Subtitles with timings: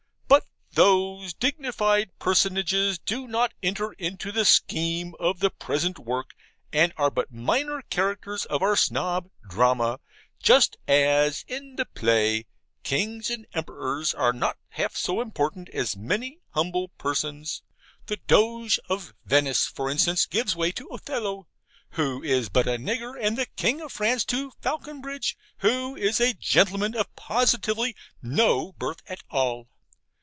[0.27, 6.33] But those dignified personages do not enter into the scheme of the present work,
[6.71, 9.99] and are but minor characters of our Snob drama;
[10.41, 12.45] just as, in the play,
[12.83, 17.61] kings and emperors are not half so important as many humble persons.
[18.05, 21.47] The DOGE OF VENICE, for instance, gives way to OTHELLO,
[21.91, 26.33] who is but a nigger; and the KING OF FRANCE to FALCONBRIDGE, who is a
[26.33, 29.67] gentleman of positively no birth at all.